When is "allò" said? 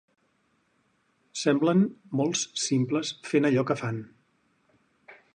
3.51-3.65